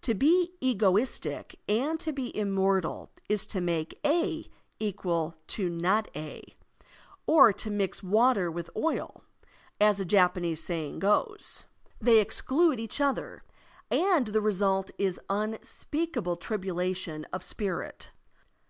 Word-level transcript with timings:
To 0.00 0.14
be 0.14 0.54
egoistic 0.62 1.60
and 1.68 2.00
to 2.00 2.10
be 2.10 2.34
immortal 2.34 3.10
is 3.28 3.44
to 3.48 3.60
make 3.60 4.00
"a" 4.02 4.50
equal 4.80 5.34
to 5.48 5.68
"not 5.68 6.08
a,*' 6.16 6.56
or 7.26 7.52
to 7.52 7.70
mix 7.70 8.02
water 8.02 8.50
with 8.50 8.70
oil, 8.74 9.24
as 9.78 10.00
a 10.00 10.06
Japanese 10.06 10.62
saying 10.64 11.00
goes; 11.00 11.64
they 12.00 12.18
exclude 12.18 12.80
each 12.80 12.98
other, 12.98 13.42
and 13.90 14.28
the 14.28 14.40
result 14.40 14.90
is 14.96 15.20
unspeakable 15.28 16.38
tribulation 16.38 17.26
of 17.30 17.42
spirit. 17.44 18.10